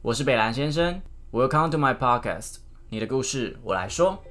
[0.00, 1.02] 我是北兰先生
[1.32, 4.22] ，Welcome to my podcast，你的故事我来说。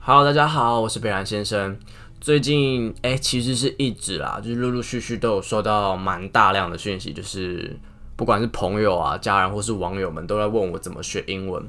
[0.00, 1.78] Hello，大家好，我是北兰先生。
[2.20, 7.78] 最近哎，其实是一直啦，就是陆陆续续都有收到蛮大量的讯息，就是
[8.16, 11.64] 不管是朋友啊、家人或是网友们都在问我怎么学英文。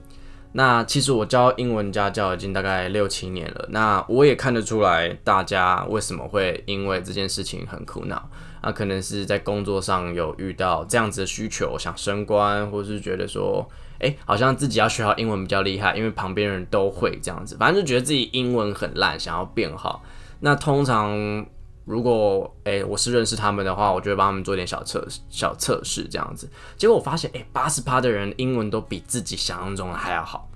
[0.54, 8.30] 那其实我教英文家教已经大概六七年了，那我也看得出来大家为什么会因为这件事情很苦恼。
[8.62, 13.68] 那可能是在工作上有遇到这样子的需求，想升官，或是觉得说，
[14.00, 20.02] 哎，好像自己要学好英文比较厉害，因为旁边人都会这样子，反正就觉得自己英文很烂，想要变好。
[20.40, 21.46] 那通常
[21.86, 26.50] 如果哎我是认识他们的话，我就会帮他们做点小测小测试这样子。
[26.78, 30.50] 结果我发现哎八十趴的人英文都比自己想象中的还要好。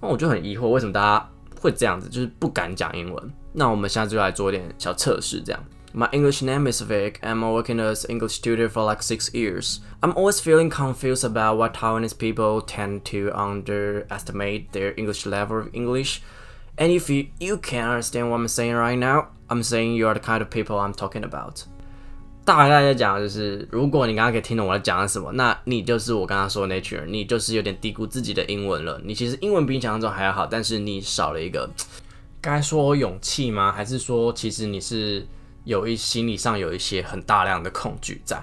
[0.00, 1.30] 那我就很疑惑，为什么大家
[1.60, 3.32] 会这样子，就是不敢讲英文？
[3.52, 5.64] 那我们现在就来做点小测试，这样。
[5.94, 7.20] My English name is Vic.
[7.22, 9.78] I'm working as English tutor for like six years.
[10.02, 15.68] I'm always feeling confused about why Taiwanese people tend to underestimate their English level of
[15.72, 16.20] English.
[16.76, 20.18] And if you, you can't understand what I'm saying right now, I'm saying you are
[20.18, 21.64] the kind of people I'm talking about.
[22.44, 29.00] 大概在讲就是，如果你刚刚可以听懂我在讲的什么，那你就是我刚刚说的那群人，你就是有点低估自己的英文了。
[29.04, 31.68] 你其实英文比你想象中还要好，但是你少了一个，
[32.40, 33.72] 该说勇气吗？
[33.72, 35.26] 还是说其实你是
[35.64, 38.40] 有一心理上有一些很大量的恐惧在？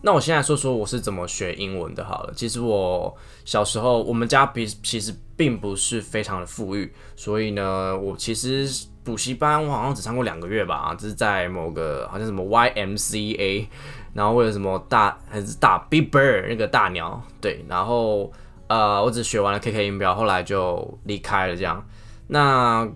[0.00, 2.32] 那我现在说说我是怎么学英文的好了。
[2.36, 3.12] 其实我
[3.44, 8.68] 小时候，我们家比其实并不是非常的富裕，所以呢，我其实
[9.04, 13.66] 补习班我好像只上过两个月吧，就是在某个好像什么 YMCA，
[14.14, 18.32] 然后为了什么大还是大 Big Bird 那个大鸟，对，然后
[18.66, 21.84] 呃，我只学完了 KK 音标，后来就离开了这样。
[22.28, 22.88] 那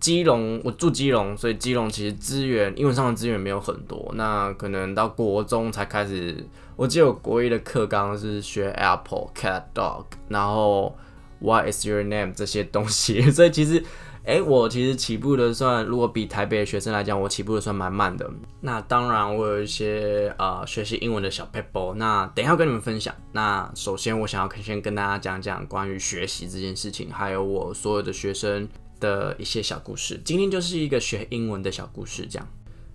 [0.00, 4.10] 基隆，我住基隆，所以基隆其实资源英文上的资源没有很多。
[4.14, 10.96] 那可能到国中才开始，我记得国一的课纲是学 Apple、Cat、Dog，然后
[11.38, 13.22] What is your name 这些东西。
[13.30, 13.84] 所以其实，
[14.24, 18.30] 哎，我其实起步的算，如果比台北的学生来讲，我起步的算蛮慢的。
[18.60, 23.14] 那当然，我有一些呃学习英文的小 paper，那等一下跟你们分享。
[23.32, 28.68] 那首先，我想要先跟大家讲讲关于学习这件事情，还有我所有的学生。
[29.00, 32.48] 的一些小故事，今天就是一个学英文的小故事，这样。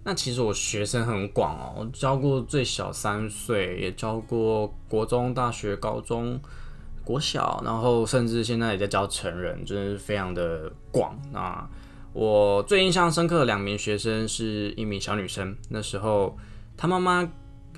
[0.06, 6.40] 那其实我学生很广哦，教过最小三岁，也教过国中、大学、高中、
[7.08, 11.18] 国小，然后甚至现在也在教成人，真的是非常的广。
[11.32, 11.66] 那
[12.12, 16.38] 我最印象深刻的两名学生是一名小女生，那时候
[16.76, 17.26] 她妈妈，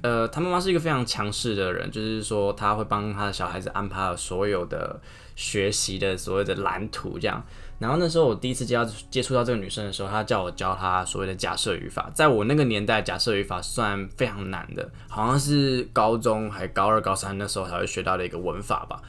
[0.02, 5.00] 呃，她妈妈是一个非常强势的人，就是说她会帮她的小孩子安排了所有的
[5.36, 7.44] 学习的所谓的蓝图，这样。
[7.80, 12.10] 然后那时候我第一次接到接触到这个女生的时候，她叫我教她所谓的假设语法。
[12.14, 19.02] 在我那个年代，假设语法算非常难的，好像是高中还高二、高三那时候才会学到的一个文法吧。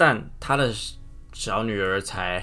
[0.00, 0.72] 但她的
[1.34, 2.42] 小女儿才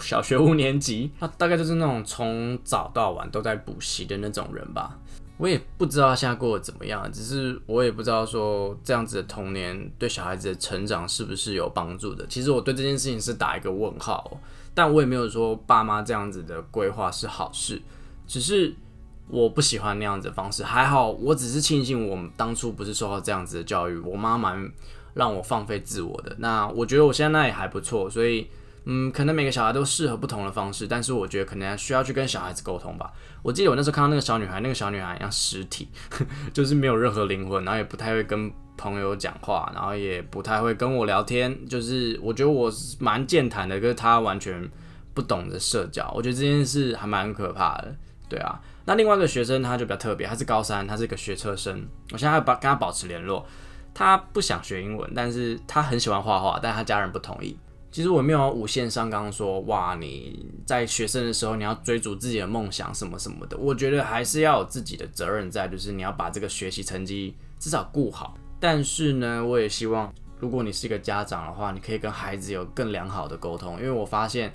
[0.00, 4.98] 小学五年级， 她大概就是那种从早到晚都在补习的那种人吧。
[5.36, 12.26] 我也不知道她现在过得怎么样，只是我也不知道说这样子的童年对小孩子的成长是不是有帮助的。
[12.26, 14.40] 其实我对这件事情是打一个问号。
[14.74, 17.82] 但我也没有说爸妈这样子的规划是好事，
[18.26, 18.74] 只是
[19.28, 20.64] 我不喜欢那样子的方式。
[20.64, 24.72] 还好，我只是庆幸我们当初不是受到这样子的教育，我妈蛮
[25.14, 26.34] 让我放飞自我的。
[26.38, 28.48] 那我觉得我现在那也还不错，所以
[28.84, 33.12] 嗯，可能每个小孩都适合不同的方式，但是我觉得可能需要去跟小孩子沟通吧。
[33.42, 35.88] 我记得我那时候看到那个小女孩，那个小女孩像实体，
[36.52, 38.52] 就是没有任何灵魂，然后也不太会跟。
[38.74, 44.68] 朋友讲话，然后也不太会跟我聊天，就是我觉得我蛮健谈的，可是他完全
[45.12, 47.94] 不懂得社交，我觉得这件事还蛮可怕的，
[48.30, 48.58] 对啊。
[48.86, 53.46] 那另外一个学生他就比较特别，他是高三，他是一个学车生，我现在保跟他保持联络，
[53.94, 57.56] 他不想学英文，但是他很喜欢画画，但他家人不同意。
[57.90, 68.34] 其实我没有无限上纲说，哇，你在学生的时候你要追逐自己的梦想什么什么的，我觉得还是要有自己的责任在，就是你要把这个学习成绩至少顾好。
[68.58, 70.10] 但是呢，我也希望，
[70.40, 74.50] 如果你是一个家长的话，你可以跟孩子有更良好的沟通，因为我发现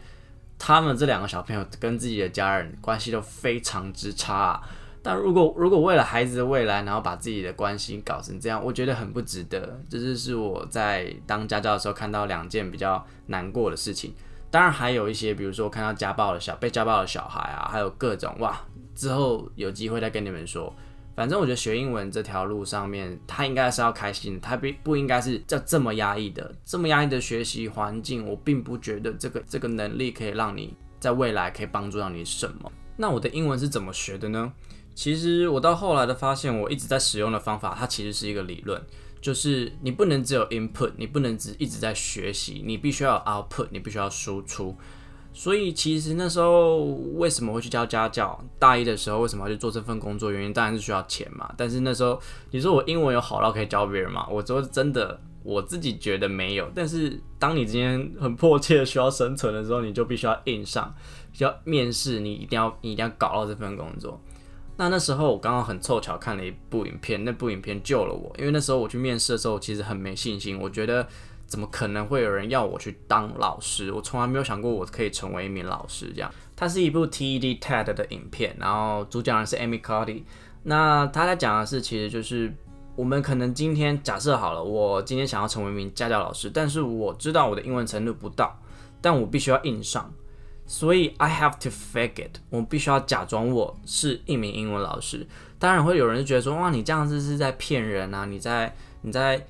[0.58, 4.60] 他们这两个小朋友跟自己的家人关系都非常之差。
[5.08, 9.80] 但如果如果为了孩子的未来，然后把自己的关系搞成这样，我觉得很不值得。
[9.90, 14.14] 这就是我在当家教的时候看到两件比较难过的事情。
[14.52, 18.60] 当然还有一些，比如说看到家暴的小被家暴的小孩啊，还有各种哇，
[18.94, 20.74] 之后有机会再跟你们说。
[21.16, 32.70] 反正我觉得学英文这条路上面，他应该是要开心，他不不应该是叫这么压抑的，这么压抑的学习环境，我并不觉得这个这个能力可以让你在未来可以帮助到你什么。
[32.98, 34.52] 那我的英文是怎么学的呢？
[34.98, 38.82] 其实我到后来的发现，我一直在使用的方法，它其实是一个理论，
[39.22, 44.76] 就是你不能只有 input，你不能只一直在学习，你必须要 output，你必须要输出。
[45.32, 46.84] 所以其实那时候
[47.14, 48.44] 为什么会去教家教？
[48.58, 50.32] 大一的时候为什么要去做这份工作？
[50.32, 51.48] 原因当然是需要钱嘛。
[51.56, 52.20] 但是那时候
[52.50, 54.28] 你说我英文有好到可以教别人吗？
[54.32, 56.68] 我说真的，我自己觉得没有。
[56.74, 60.92] 但是当你今天很迫切需要生存的时候，你就必须要硬上，
[61.38, 64.20] 要面试，你一定要你一定要搞到这份工作。
[64.78, 71.08] 那那时候我刚好很凑巧看了一部影片，那部影片救了我，因为那时候我去面试的时候其实很没信心，我觉得。
[71.48, 73.90] 怎么可能会有人要我去当老师？
[73.94, 76.12] 我从来没有想过我可以成为一名老师。
[76.14, 80.24] 这样，它是一部 TED TED 的影片，然后主讲人是 Amy Cuddy。
[80.64, 82.54] 那他在讲的是，其实就是
[82.98, 88.60] 我们可能今天假设好了，我今天想要成为一名家教老师，但是我知道我的英文程度不到，
[89.00, 90.14] 但我必须要硬上，
[90.68, 92.38] 所以 I have to fake it。
[92.52, 95.26] 我必须要假装我是一名英文老师。
[95.58, 98.26] 当然会有人觉得说，哇，你这样子是在骗人啊！
[98.26, 99.44] 你在你在。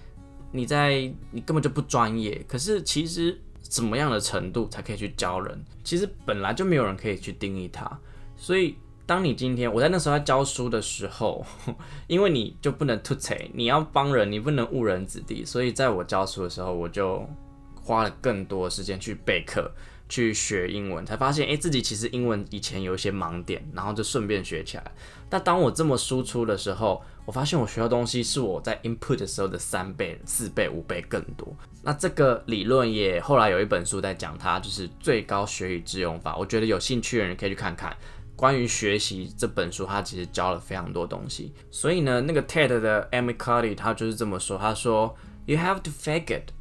[0.54, 5.62] 你在你根本就不专业，可是其实怎么样的程度才可以去教人？
[5.84, 8.00] 其实本来就没有人可以去定义它。
[8.38, 11.46] 所以当你今天我在那时候在教书的时候，
[12.08, 15.44] 因为你就不能吐槽，你要帮人，你不能误人子弟。
[15.44, 17.28] 所以在我教书的时候，我就
[17.76, 19.70] 花了更多时间去备课。
[20.10, 24.92] 去学英文，才发现，诶，自己其实英文以前有一些盲点，然后就顺便学起来。
[25.30, 31.54] 但当我这么输出的时候，我发现我学到东西是我在 input 的时候的三倍、四倍、五倍更多。
[31.84, 36.38] 那这个理论也后来有一本书在讲它，就是最高学以致用法。
[36.38, 37.96] 我觉得有兴趣的人可以去看看
[38.36, 41.54] 关于学习这本书，它其实教了非常多东西。
[41.70, 45.14] 所以呢，那个 TED 的 Amy Cuddy 他就是这么说，他说
[45.46, 46.52] ：“You have to fake it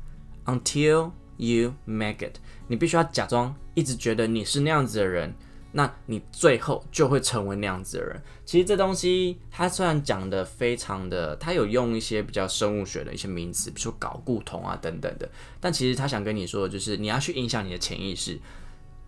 [0.47, 2.39] until you make it。”
[2.69, 5.35] 你必须要假装一直觉得你是那样子的人，
[5.73, 8.23] 那你最后就会成为那样子的人。
[8.45, 15.29] 其实这东西它虽然讲的非常的，它有用一些比较生物学的一些名词，比如说搞固酮啊等等的，
[15.61, 18.39] 但其实他想跟你说的就是你要去影响你的潜意识，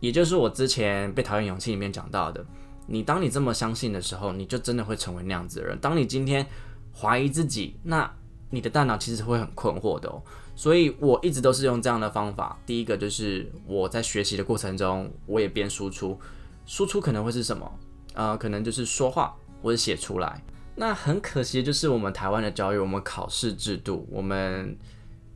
[0.01, 2.45] 也就是我之前被讨厌勇气里面讲到的，
[2.87, 5.79] 你当你这么相信的时候，你就真的会成为那样子的人。
[5.81, 6.47] 当你今天
[6.95, 8.11] 怀疑自己，那
[8.51, 10.23] 你的大脑其实会很困惑的哦。
[10.59, 12.59] 所以我一直都是用这样的方法。
[12.67, 16.19] 第一个就是我在学习的过程中，我也边输出，
[16.67, 17.79] 输出可能会是什么？
[18.15, 20.43] 呃，可能就是说话或者写出来。
[20.75, 24.77] 那很可惜，就是我们台湾的教育，我们考试制度，我们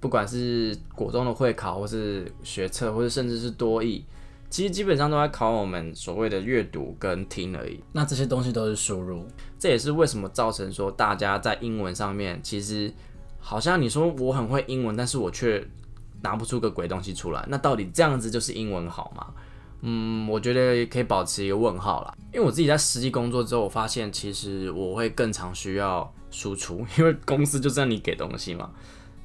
[0.00, 4.04] 不管是国中的会考，或是学测，或者甚至是多义，
[4.50, 7.78] 其实基本上都在考我们所谓的阅读跟听而已。
[7.92, 9.24] 那这些东西都是输入，
[9.56, 12.92] 这也是为什么造成说大家在英文上面其实。
[13.44, 15.62] 好像你说我很会英文，但是我却
[16.22, 17.44] 拿不出个鬼东西出来。
[17.48, 19.26] 那到底这样子就是英文好吗？
[19.82, 22.14] 嗯，我觉得可以保持一个问号啦。
[22.32, 28.70] 因为我自己在实际工作之后，我发现其实我会更常需要输出， 因为公司就让你给东西嘛。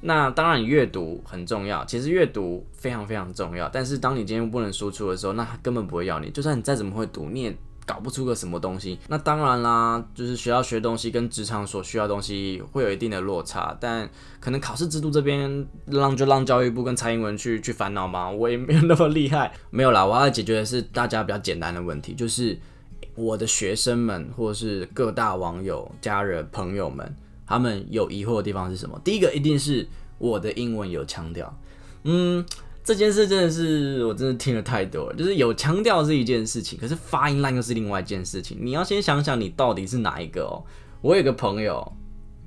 [0.00, 3.68] 那当然，阅读很重要，其实阅读非常非常重要。
[3.68, 6.28] 但是当你今天不能输出的时候，那他根本不会要你。
[6.30, 7.56] 就算你再怎么会读，你也。
[7.88, 14.06] 搞不出个什么东西，那当然啦，就是学校学东西跟职场所需要东西会有一定的落差，但
[14.38, 22.58] 可能考试制度这边让就让教育部跟蔡英文去去烦恼嘛，我也没有那么厉害，没有啦，我要解决的是大家比较简单的问题，就是
[23.14, 27.16] 我的学生们或是各大网友、家人、朋友们，
[27.46, 29.00] 他们有疑惑的地方是什么？
[29.02, 31.58] 第一个一定是我的英文有腔调，
[32.02, 32.44] 嗯。
[32.88, 38.56] 这件事真的是我真的听了太多了，就是有腔调是一件事情，可是发音烂又是另外一件事情。
[38.58, 40.64] 你要先想想你到底是哪一个哦。
[41.02, 41.86] 我有个朋友，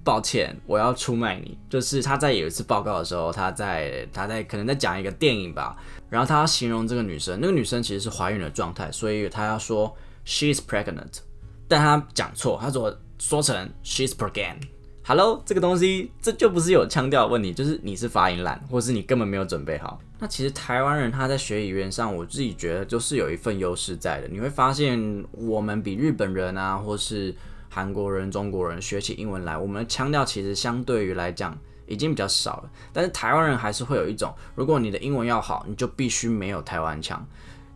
[0.04, 5.78] 抱歉，我要出卖你，就是他在有一次报告的时候，他在他在可能在讲一个电影吧，
[6.10, 9.96] 然后他要形容这个女生，那个女生其实是怀孕的状态，所以他要说
[10.26, 11.20] she's pregnant，
[11.68, 14.62] 但他讲错，他说说成 she's pregnant。
[15.04, 20.00] Hello，这个东西这就不是有腔调的问题，就是你是发音烂，或是你根本没有准备好。
[20.20, 24.28] 那其实台湾人他在学语言上，我自己觉得就是有一份优势在的。
[24.28, 27.36] 你会发现，我们比日本人啊，或是
[27.68, 32.70] 韩国人、中国人学起英文来，我们的腔调其实相对于来讲已经比较少了。
[32.94, 37.26] 但是台湾人还是会有一种，如果你的英文要好，你就必须没有台湾腔，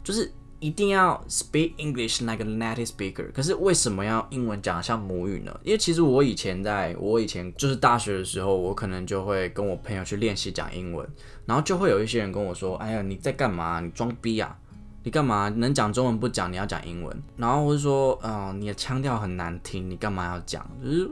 [0.04, 0.32] 就是。
[0.60, 3.32] 一定要 speak English like a native speaker。
[3.32, 5.60] 可是为什么要英文讲像母语呢？
[5.64, 11.08] 因为其实我以前在我以前就是大学的时候，我可能就会跟我朋友去练习讲英文，
[11.46, 13.80] 然后就会有一些人跟我说：“哎呀，你在干嘛？
[13.80, 14.58] 你装逼啊？
[15.04, 16.52] 你干嘛能讲中文不讲？
[16.52, 20.68] 你要讲英文？”然后我就说：“嗯，你的腔调很难听，你干嘛要讲？
[20.84, 21.10] 就是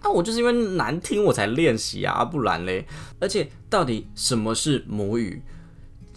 [0.00, 2.86] 啊，我就是因为难听我才练习啊，不然嘞。
[3.20, 5.42] 而且到底什么是母语？”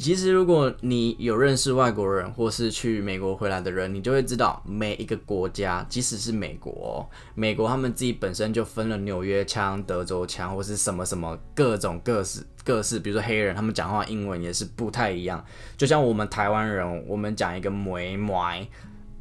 [0.01, 15.45] 其实如果你有认识外国人，或是去美国回来的人，你就会知道每一个国家，即使是美国，美国他们自己本身就分了纽约腔、德州腔，或是什么什么各种各式各式，比如说黑人，他们讲话英文也是不太一样。
[15.77, 18.67] 就像我们台湾人，我们讲一个“梅梅”，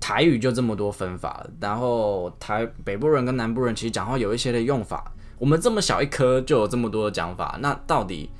[0.00, 5.12] 台语就这么多分法，然后台北部人跟南部人其实讲话有一些的用法。
[5.38, 8.30] 我们这么小一颗就有这么多的讲法，那到底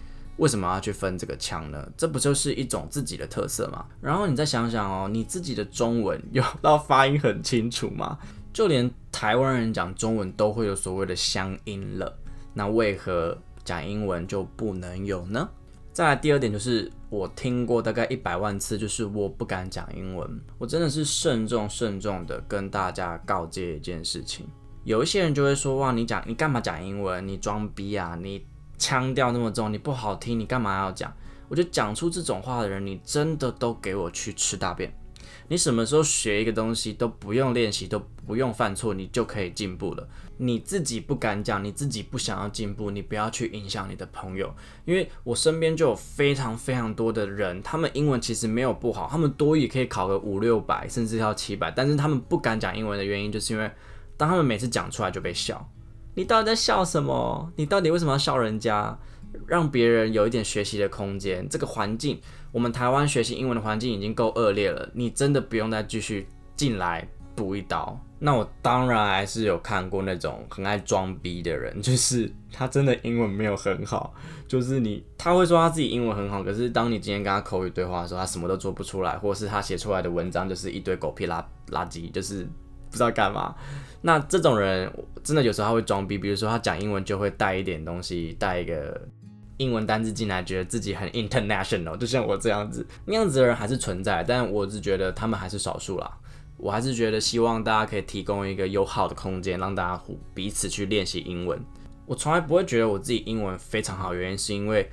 [0.40, 1.86] 为什么要去分这个腔呢？
[1.98, 3.84] 这不就是一种自己的特色吗？
[4.00, 8.18] 然后你再想想哦，你自己的中文有到发音很清楚吗？
[8.52, 12.18] 就连台湾人讲中文都会有所谓的乡音了，
[12.54, 15.46] 那为何讲英文就不能有呢？
[15.92, 24.46] 再来第二点就是我听过大概一百万次，就是我不敢讲英文，我真的是慎重慎重的跟大家告诫一件事情。
[24.84, 27.28] 有一些人就会说：“哇，你讲你干嘛讲英文？
[27.28, 28.16] 你装逼啊！
[28.18, 28.42] 你
[28.80, 31.14] 腔调那么重，你不好听，你干嘛要讲？”
[31.48, 34.90] 我就讲出这种话的人，你真的都给我去吃大便！
[35.48, 40.08] 你什么时候学一个东西都不用练习，都不用犯错，你就可以进步了？
[40.38, 44.52] 你自己不敢讲，你自己不想要进步，你不要去影响你的朋友。
[44.84, 53.70] 因为我身边就有非常非常多的人，他们英文其实没有不好，他们多语可以考个五六百，甚至要七百，但是他们不敢讲英文的原因，就是因为。
[54.16, 55.66] 当他们每次讲出来就被笑，
[56.20, 57.50] 你到底在笑什么？
[57.56, 58.94] 你到底为什么要笑人家？
[59.46, 61.48] 让别人有一点学习的空间。
[61.48, 62.20] 这个环境，
[62.52, 67.98] 我们台湾学习英文的环境已经够恶劣了，你真的不用再继续进来补一刀。
[68.18, 74.12] 那我当然还是有看过那种很爱装逼的人，就是他真的英文没有很好，
[74.46, 82.46] 就是你他会说他自己英文很好，可是当你今天跟他口语对话的时候，他什么都做不出来，或者是他写出来的文章就是一堆狗屁垃垃圾，就是
[82.90, 83.54] 不知道干嘛。
[84.02, 84.90] 那这种人
[85.22, 89.00] 真的有时候他会装逼，比如说他讲英文就会带一点东西，带一个
[89.58, 96.10] 英文单字进来，觉得自己很 international，就像我这样子，那样子的人还是存在，但我是觉得他们还是少数啦。
[96.56, 100.02] 我还是觉得希望大家可以提供一个友好的空间，让大家
[100.34, 101.58] 彼此去练习英文。
[102.06, 104.90] 我从来不会觉得我自己英文非常好，原因是因为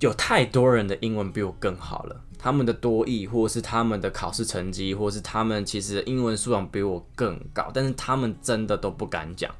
[0.00, 2.24] 有太多人的英文比我更好了。
[2.38, 9.52] 他们的多义，或是他们的考试成绩，或是他们其实英文素养比我更高，但是他们真的都不敢讲。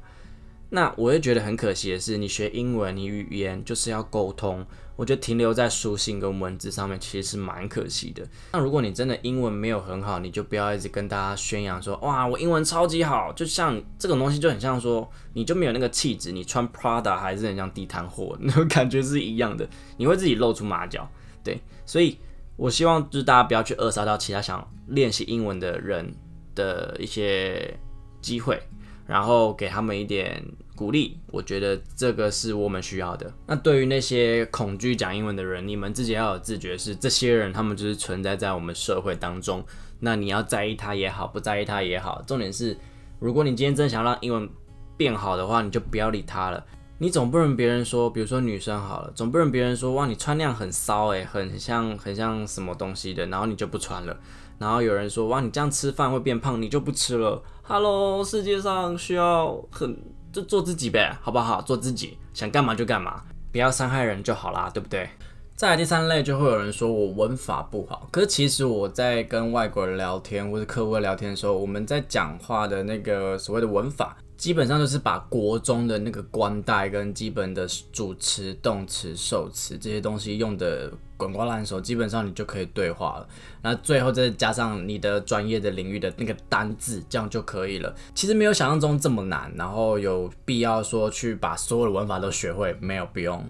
[0.71, 4.63] 那我会觉得很可惜的是，你学英文，你语言就是要沟通，
[4.95, 8.23] 我觉得停留在书信跟文字上面其实是蛮可惜的。
[8.53, 19.67] 那如果你真的英文没有很好，你就不要一直跟大家宣扬说，哇，我英文超级好，就像这种东西就很像说，你就没有那个气质，你穿 Prada 还是很像地摊货，那种感觉是一样的，
[19.97, 21.09] 你会自己露出马脚。
[21.43, 22.17] 对，所以。
[22.59, 26.13] 我希望就是大家不要去扼杀到其他想练习英文的人
[26.53, 27.73] 的一些
[28.19, 28.61] 机会，
[29.07, 30.43] 然后给他们一点
[30.75, 31.17] 鼓励。
[31.31, 33.31] 我觉得这个是我们需要的。
[33.47, 39.63] 那对于那些恐惧讲英文的人，你们自己要有自觉，是这些人他们就是存在在我们社会当中。
[40.01, 42.77] 那你要在意他也好，不在意他也好，重点是，
[43.19, 44.49] 如果你今天真的想让英文
[44.97, 46.65] 变好的话，你就不要理他了。
[47.01, 54.17] 你总不能别人说，比如说女生好了，总不能别人说哇，你穿那样很骚诶，很像很像什么东西的，然后你就不穿了。
[54.57, 57.41] 然后有人说哇，你这样吃饭会变胖，你就不吃了。
[57.63, 59.97] Hello，世界上需要很
[60.33, 61.61] 就做自己呗，好不好？
[61.61, 65.09] 做自己，想干嘛就干嘛，不要伤害人就好啦，对不对？
[65.55, 74.17] 再来第三类就会有人说我文法不好，可是其实我在跟外国人聊天或者客户聊天的时候，我们在讲话的那个所谓的文法。
[74.39, 83.27] 基本上就是把国中的那个官带跟基本的主词、动词、受词这些东西用的滚瓜烂熟，基本上你就可以对话了。
[83.61, 87.93] 那最后再加上你的专业的领域的那个单字，这样就可以了。
[88.15, 93.45] 其实没有想象中这么难，然后有必要说去把所有的文法都学会，没有不用。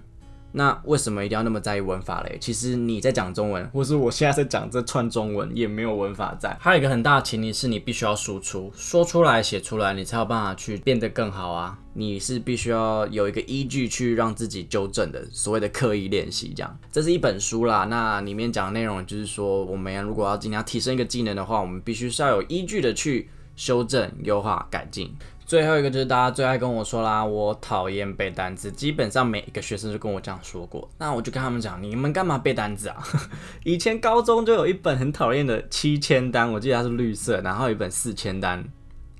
[0.52, 2.38] 那为什么一定要那么在意文法嘞？
[2.42, 6.58] 其实你在讲中文，或是我现在在讲这串中文，也没有文法在。
[6.60, 11.78] 还有一个很大的前提是你必须要输出，说出来、写出来，你才有办法去变得更好啊。
[11.94, 16.80] 你是必须要有一个依据去让自己纠正的，所谓的刻意练习这样。
[16.92, 25.14] 这是一本书啦，那里面讲的内容就是说，我们如果要今天要提升一个技能的话，我们必须是要有依据的去修正、优化、改进。
[25.50, 30.88] 最后一个就是大家最爱跟我说啦，我讨厌背单词，基本上每一个学生都跟我这样说过。
[31.00, 33.04] 那我就跟他们讲，你们干嘛背单词啊？
[33.66, 38.64] 以前高中就有一本很讨厌的七千单，我记得它是绿色，然后有一本四千单。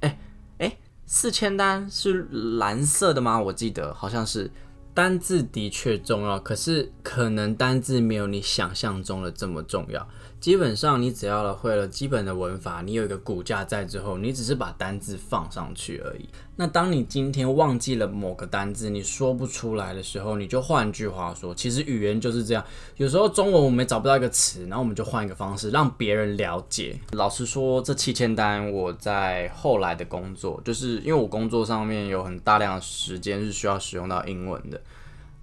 [0.02, 0.20] 哎
[0.60, 2.28] 哎，四千单是
[2.60, 3.42] 蓝色的吗？
[3.42, 4.52] 我记得好像是。
[4.92, 10.06] 单字的确重要，可是可能单字没有你想象中的这么重要。
[10.40, 16.30] 基本上你只要了会了基本的文法，你有一个骨架在之后，你只是把单字放上去而已。
[16.56, 22.64] 那当你今天忘记了某个单字，你说不出来的时候，你就换句话说，其实语言就是这样。
[22.96, 26.98] 有时候中文我们找不到一个词，然后我们就换一个方式让别人了解。
[27.12, 34.80] 老实说，这七千单我在后来的工作，就是因为我工作上面有很大量的时间是需要使用到英文的。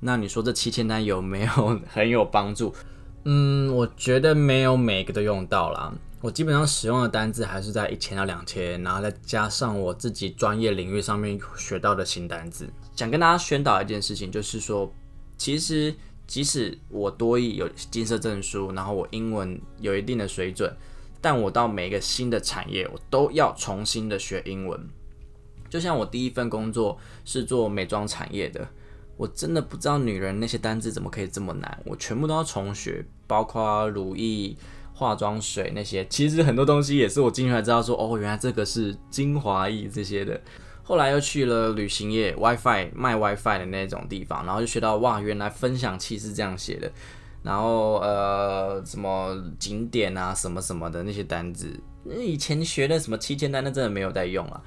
[0.00, 2.74] 那你说这七千单有没有 很有帮助？
[3.28, 5.92] 嗯，我觉得没有每个都用到啦。
[6.20, 12.68] 我基本上使用的单字还是在一千到两千，然后再加上我自己专业领域上面学到的新单字。
[12.94, 14.92] 想跟大家宣导一件事情，就是说，
[15.36, 15.92] 其实
[16.28, 20.72] 即使我多益有金色证书，然后我英文有一定的水准，
[21.20, 24.88] 但我到每一个新的产业，我都要重新的学英文。
[25.68, 28.68] 就像我第一份工作是做美妆产业的。
[29.16, 34.56] 我真的不知道女人那些单字怎么可以这么难，我全部都要重学，包括乳液、
[34.92, 36.04] 化妆水那些。
[36.06, 40.40] 其实很多东西也是我进去才知道，说哦，原来这个是精华液这些的。
[40.82, 46.92] 后来又去了旅行业，WiFi 卖 WiFi 的那种地方，然后就学到哇，原来分享器是这样写的。
[47.42, 54.62] 然后呃，什么景点啊，什么什么的那些单字，以前学的什么七千单，那真的没有在用啊。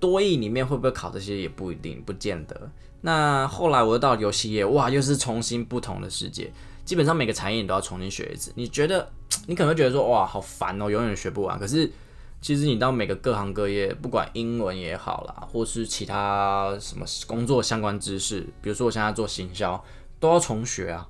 [0.00, 2.70] 多义里面会不会考这些也不一定，不见得。
[3.06, 6.50] 那后来我又到游戏业，哇，又是重新不同的世界。
[6.86, 8.50] 基本上每个产业你都要重新学一次。
[8.54, 9.06] 你觉得
[9.46, 11.58] 你可能会觉得说，哇，好烦哦，永远学不完。
[11.58, 11.92] 可是
[12.40, 19.84] 其实你到每个各行各业，不管英文也好啦，或是其他什么工作相关知识，比如说我现在做行销，
[20.18, 21.06] 都要重学啊。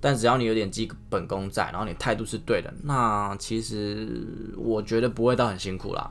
[0.00, 6.10] 但只要你有点基本功在，然后你态度是对的，那其实我觉得不会到很辛苦啦。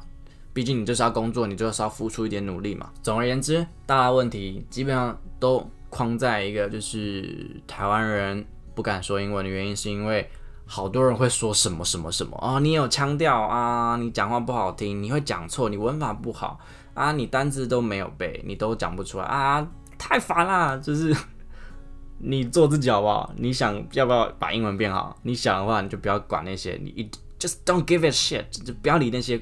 [0.55, 2.89] 毕竟你就是要工作，你就是要付出一点努力嘛。
[3.03, 10.29] 总而言之，大问题基本上都框在一个，就是台湾人不敢说英文的原因，是因为
[10.65, 16.57] 好多人会说什么什么什么啊，你有腔调啊，你讲话不好听，你会讲错，你文法不好
[16.93, 20.77] 啊，你单字都没有背，你都讲不出来啊，太烦啦！
[20.77, 21.13] 就是
[22.19, 23.29] 你做自己好不好？
[23.35, 25.17] 你想要不要把英文变好？
[25.23, 29.41] 你想的话，你就不要管那些，你 just don't give a shit，就不要理那些。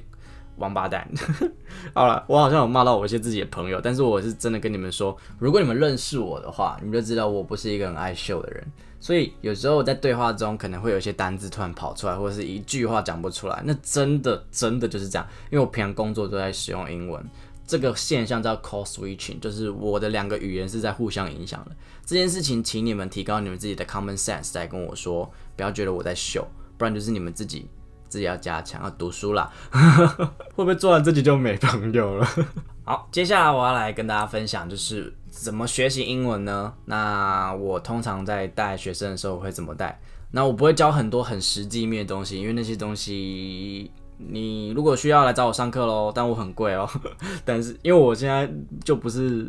[0.57, 1.09] 王八蛋！
[1.93, 8.65] 好了，我好像有骂到我一些自己的朋友，但是我是真的跟你们说，如果你们认识我的话，你们就知道我不是一个很爱秀的人。
[8.99, 15.27] 所以有时候在对话中可能会有一些单字突然跑出来，或者是一句话讲不出来，那真的真的就是这样。
[15.49, 17.21] 因为我平常工作都在使用英文，
[17.67, 21.75] 这个现象叫 call switching，就是我的两个语言是在互相影响的。
[22.05, 27.67] 这件事情，请你们提高你们自己的 common sense，再跟我说，不要觉得我在秀，不然就是你们自己。
[28.13, 29.51] 自己要加强，要读书啦。
[30.53, 32.27] 会不会做完这集就没朋友了？
[32.85, 36.71] 好，接下来我要来跟大家分享，就是怎么学习英文呢？
[36.85, 39.99] 那我通常在带学生的时候会怎么带？
[40.29, 46.87] 那我不会教很多很实际面的东西，因为那些东西你如果需要来找我上课喽，但我很贵哦。
[47.43, 48.47] 但是因为我现在
[48.85, 49.47] 就不是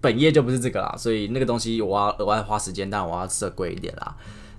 [0.00, 4.14] 本业就不是这个啦，所以那个东西我要额外花时间，但我要设贵一点啦。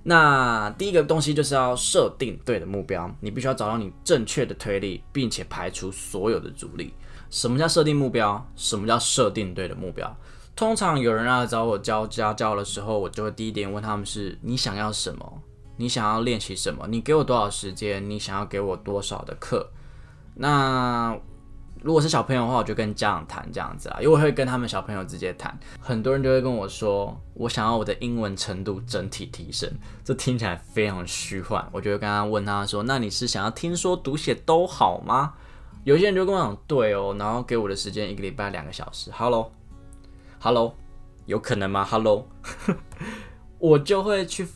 [0.08, 6.94] 那第一个东西就是要设定对的目标，你必须要找到你正确的推力，并且排除所有的阻力。
[7.28, 8.46] 什么叫设定目标？
[8.54, 10.16] 什么叫设定对的目标？
[10.54, 15.42] 通常有人来找我教家教的时候，我就会第一点问他们是：你想要什么？
[15.76, 16.86] 你想要练习什么？
[16.86, 18.08] 你给我多少时间？
[18.08, 19.70] 你想要给我多少的课？
[20.36, 21.18] 那
[21.82, 25.56] 如果是小朋友的话，我就跟家长谈这样子啊，因为我会跟他们小朋友直接谈。
[25.80, 29.70] 很多人就会跟我说，我想要我的英文程度整体提升，
[30.04, 31.64] 这听起来非常虚幻。
[31.70, 35.34] 我就会跟他问他说，那你是想要听说读写都好吗？
[35.84, 39.12] 有些人就跟我讲，对哦，然后给我的时间一个礼拜两个小时。
[39.12, 40.74] Hello，Hello，
[41.26, 42.26] 有可能吗？Hello，
[43.60, 44.48] 我就会去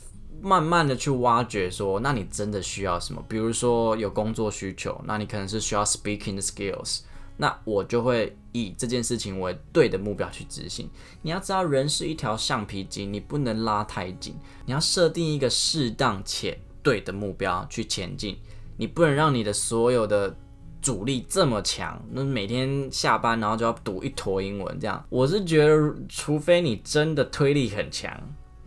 [0.42, 3.22] 慢慢的去挖掘说，那你真的需要什么？
[3.28, 7.02] 比如说有工作需求，那你可能是需要 speaking skills。
[7.40, 10.90] 那我就会以这件事情为对的目标去执行。
[11.22, 14.37] 你要知道，人是一条橡皮筋，你不能拉太紧。
[14.66, 18.37] 你要设定一个适当且对的目标去前进。
[18.76, 20.37] 你不能让你的所有的
[20.83, 25.03] 阻力这么强，那每天下班然后就要读一坨英文这样。
[25.09, 28.14] 我是觉得，除非你真的推力很强，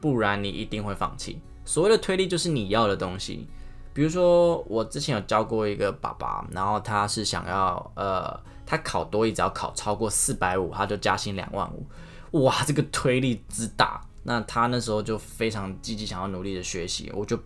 [0.01, 1.39] 不然你一定会放弃。
[1.63, 3.47] 所谓的推力就是你要的东西。
[3.93, 8.51] 比如说，我之前有教过一个爸爸，然后他是想要呃。
[8.65, 17.39] 他考多一只要考超过四百五，他就加薪两万五，哇，这个推力之大，那他那时候就非常积极，想要努力的学习，我就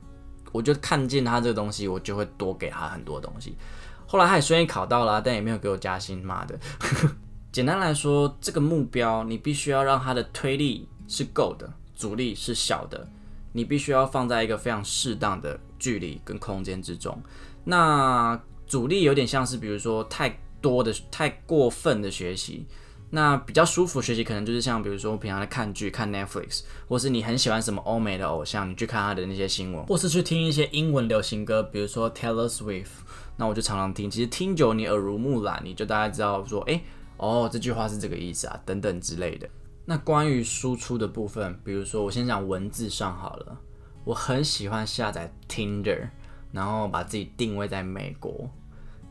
[0.51, 3.55] 我就看见他这个东西，我就会多给他很多东西。
[4.05, 6.57] 后来他也虽然考到了，但也没有给我加薪，妈的。
[7.51, 13.07] 简单来说，这个目标你必须要让他的推力是够的，阻力是小的，
[13.51, 17.19] 你必须要放在一个非常适当的距离跟空间之中。
[17.63, 22.65] 那阻力有点像是，比如说太多的、太过分的学习。
[23.09, 32.87] 那比较舒服学习，可能就是像比如说我平常在看剧、看 Netflix，或是你很喜欢什么欧美的偶像，你去看他的那些新闻，或是去听一些英文流行歌，比如说 Taylor Swift，
[33.37, 34.11] 那我就常常听。
[34.11, 36.81] 其实听久你耳濡目染，你就大概知道说，哎，
[37.15, 39.47] 哦，这句话是这个意思啊，等等之类的。
[39.85, 43.57] 那关于输出的部分，比如说我先讲文字上好了，
[44.03, 46.09] 我很喜欢下载 Tinder，
[46.51, 48.49] 然后把自己定位在美国，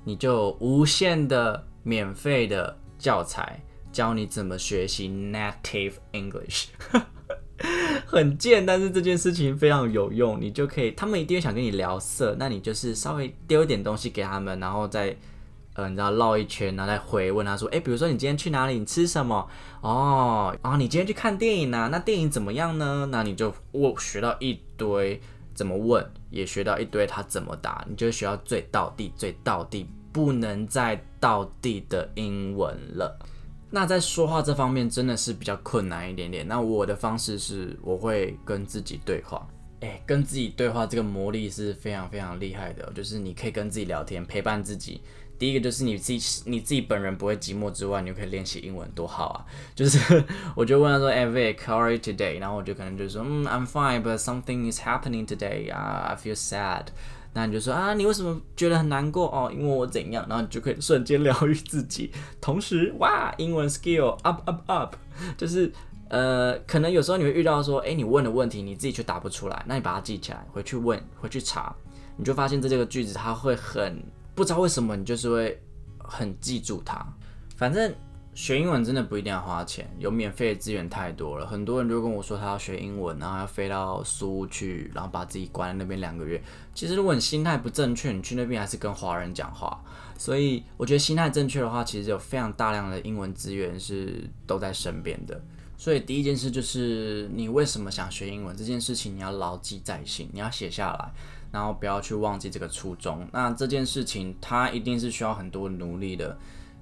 [0.06, 3.60] 你就无限的免费的教材。
[3.92, 6.66] 教你怎么学习 native English，
[8.04, 10.38] 很贱，但是这件事情非常有用。
[10.38, 15.16] 你就可以，他们一定会想跟你聊色，那你就是稍微丢一点东西给他们，然后再，
[15.72, 18.78] 呃，你知道绕一圈，然后再回问他说，哎，比如说你今天去哪里？
[18.78, 19.48] 你吃什么？
[19.80, 21.88] 哦，啊你今天去看电影啊？
[21.90, 23.08] 那电影怎么样呢？
[23.10, 25.18] 那你就我学到一堆
[25.54, 33.18] 怎么问，也学到一堆他怎么答，你就学到最到地、最到地不能再到地的英文了。
[33.68, 36.48] 那在说话这方面真的是比较困难一点点。
[36.48, 39.46] 那我的方式是，我会跟自己对话。
[39.80, 45.02] 诶，跟自己对话这个魔力是非常非常厉害的，就是你可以跟自己聊天，陪伴自己。
[45.38, 49.44] 第一个就是你自己你自己本人不会寂寞之外，你就可以练习英文，多好啊！
[49.76, 50.24] 就是
[50.54, 52.38] 我就问他说，哎，Vic，how are you today？
[52.40, 55.70] 然后我就可能就说，嗯，I'm fine，but something is happening today.
[55.70, 56.86] I feel sad.
[57.36, 59.52] 那你就说啊，你为什么觉得很难过哦？
[59.52, 64.94] 因为我怎样，然后你就可以瞬间疗愈自己，同时哇，英文 skill up up up，
[65.36, 65.70] 就是
[66.08, 71.76] 呃，可能有时候你会遇到说，哎，你问的问题你自己却答不出来，那你把它记起来，回去问，回去查，
[72.16, 74.02] 你就发现这这个句子它会很
[74.34, 75.62] 不知道为什么，你就是会
[75.98, 77.06] 很记住它，
[77.54, 77.94] 反正。
[78.36, 81.46] 学英文真的不一定要花钱，有免费的资源太多了。
[81.46, 86.38] 很多人就跟我说他要学英文，然后要飞到苏去，然后把自己关在那边两个月。
[86.74, 89.82] 其实如果你心态不正确，你去那边还是跟华人讲话。
[90.18, 95.40] 所以我觉得心态正确的话，其实有非常大量的英文资源是都在身边的。
[95.78, 101.10] 所以第一件事就是你为什么想学英文这件事情，你要牢记在心，你要写下来，
[101.50, 103.26] 然后不要去忘记这个初衷。
[103.32, 106.36] 那这件事情它一定是需要很多努力的。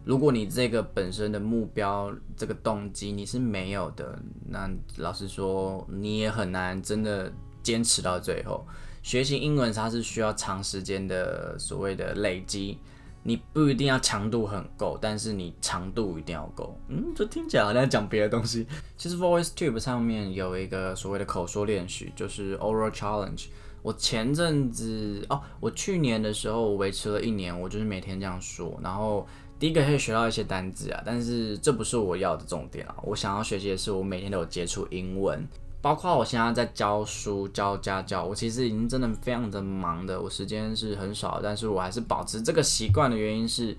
[0.05, 8.67] 如果你这个本身的目标、这个动机你是没有的，那老实说，你也很难真的坚持到最后。
[9.03, 12.79] 学习英文它是需要长时间的所谓的累积，
[13.23, 16.79] 你不一定要强度很够，但是你长度一定要够。
[16.89, 18.67] 嗯，这听起来好像讲别的东西。
[18.99, 23.47] 其实 VoiceTube 上面有一个所谓的口说练习，就是 Oral Challenge。
[23.83, 29.27] 我前阵子哦，我去年的时候维持了一年，我就是每天这样说，然后。
[29.59, 32.95] 第一个可以学到一些单字啊，但是这不是我要的重点啊。
[33.03, 35.47] 我想要学习的是，我每天都有接触英文，
[35.81, 38.25] 包括我现在在教书、教家教。
[38.25, 43.77] 我其实已经真的非常的忙的，我时间是很少，但是我还是保持这个习惯的原因是，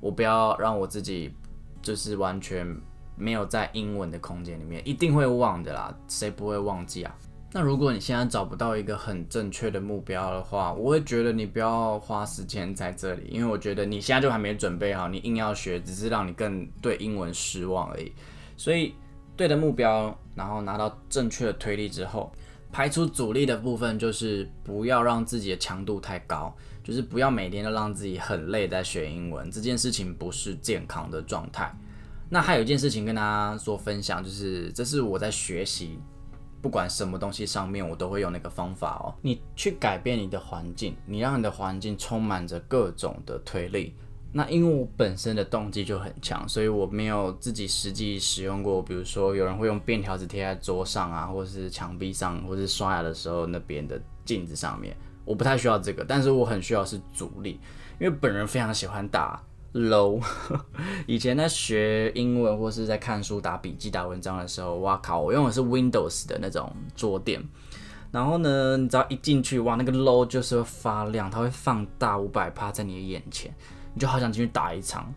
[0.00, 1.32] 我不要让我自己
[1.82, 2.66] 就是完全
[3.16, 7.14] 没有在英文的空间里面，一定会忘的啦，谁不会忘记啊？
[7.52, 18.12] 那如果你现在找不到一个很正确的目标的话，我会觉得你不要花时间在这里，因为我觉得你现在就还没准备好，你硬要学，只是让你更对英文失望而已。
[18.56, 18.94] 所以，
[19.36, 22.32] 对的目标，然后拿到正确的推力之后，
[22.70, 31.74] 排除阻力的部分，就是不要让自己的强度太高，就是不要每天都让自己很累在学英文，这件事情不是健康的状态。
[32.28, 35.98] 那还有一件事情跟大家做分享，就是这是我在学习。
[36.62, 39.14] 不管什么东西上面，我都会用那个方法哦。
[39.22, 43.94] 你去改变你的环境，你让你的环境充满着各种的推力。
[44.32, 48.80] 那因为我本身的动机就很强，所以我没有自己实际使用过。
[48.80, 56.04] 比如说，有人会用便条纸贴在桌上啊，或是墙壁上，或是刷牙的时候那边的镜子上面，我不太需要这个。
[56.04, 57.58] 但是我很需要是阻力，
[57.98, 59.42] 因为本人非常喜欢打。
[59.72, 60.20] Low，
[61.06, 65.20] 以前在学英文或是在看书、打笔记、打文章的时候，哇靠！
[65.20, 67.42] 我用的是 Windows 的那种桌垫，
[68.10, 73.54] 然后呢，你只要一进去，哇，那个 low 就是会发亮，它会放大五百趴在你的眼前，
[73.94, 75.12] 你就好想进去打一场。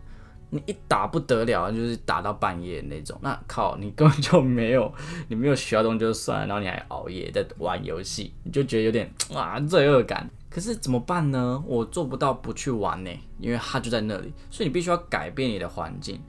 [0.50, 3.18] 你一打不得了，就是打到半夜那种。
[3.20, 4.92] 那靠，你根本就没有，
[5.26, 10.30] 你没有学到东西就算了，然后你还熬夜在玩游戏，你就觉得有点哇罪恶感。
[10.54, 11.60] 可是怎么办呢？
[11.66, 16.22] 我做不到不去玩呢，因为它就在那里，所以你必须要改变你的环境。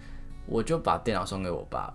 [0.47, 1.93] 我就把电脑送给我爸，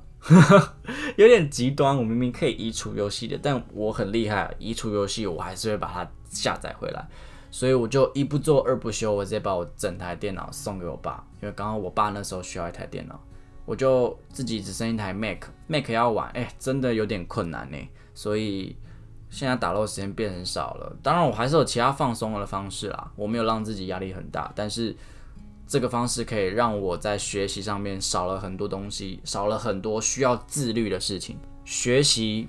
[1.18, 1.96] 有点极端。
[1.98, 7.04] 我明明可以移除游戏的，但我很厉害，移除游戏我还是会把它下载回来。
[7.50, 13.20] 所以我就一不做二不休，我直接把我整台电脑送给我爸，因为刚刚我爸那时候需要一台电脑，
[13.64, 17.76] 我就自己只剩一台 Mac，Mac 要玩，哎，真的有点困难呢。
[18.14, 18.76] 所以。
[19.30, 20.96] 现在打漏时间变很少了。
[21.02, 24.94] 当然，我还是有其他放松的方式啦，我没有让自己压力很大，但是
[25.66, 31.38] 这个方式可以让我在学习上面少了很多东西，少了很多需要自律的事情。
[31.64, 32.48] 学习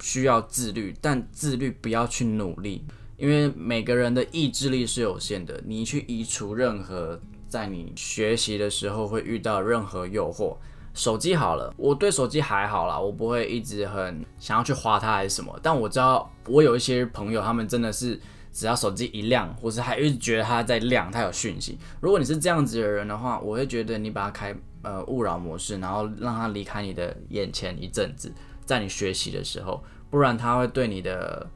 [0.00, 2.84] 需要自律，但自律不要去努力，
[3.16, 5.58] 因为每个人的意志力是有限的。
[5.64, 10.56] 你去移除任何在你学习的时候会遇到任何诱惑。
[10.92, 15.56] 手机好了，我对手机还好啦，我不会一直很想要去花它还是什么。
[15.62, 18.20] 但我知道我有一些朋友，他们真的是
[18.52, 21.78] 只要手机一亮，或是还一直觉得它在亮，它有讯息。
[22.00, 28.32] 如果你是这样子的人的话，我会觉得你把它开呃勿扰模式，然后让它离开你的眼前一阵子，
[28.66, 31.48] 在你学习的时候，不然它会对你的，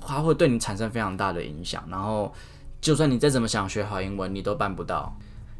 [0.00, 1.84] 它会对你产生非常大的影响。
[1.90, 2.32] 然后
[2.80, 5.12] 就算你再怎么想学好英文，你都办不到。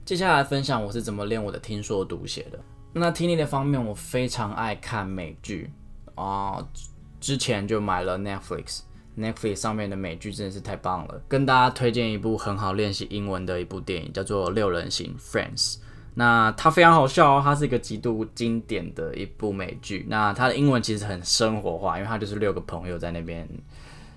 [0.05, 2.59] 接下来分享我是怎么练我的听说读写的。
[2.93, 5.71] 那听力的方面，我非常爱看美剧
[6.17, 6.59] 啊，
[7.21, 11.23] 之前就买了 Netflix，Netflix 上面的美剧真的是太棒了。
[11.29, 15.77] 跟大家推荐一部很好练习英文的一部电影，叫做《六人行》（Friends）。
[16.15, 20.05] 那它非常好笑哦，它是一个极度经典的一部美剧。
[20.09, 23.49] 那它的英文其实很生活化，因为它就是六个朋友在那边